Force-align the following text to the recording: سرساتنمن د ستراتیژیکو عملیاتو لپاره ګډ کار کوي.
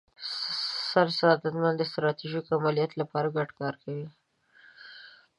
سرساتنمن 0.91 1.73
د 1.77 1.81
ستراتیژیکو 1.91 2.51
عملیاتو 2.59 2.95
لپاره 3.01 3.33
ګډ 3.35 3.49
کار 3.59 3.73
کوي. 3.83 4.07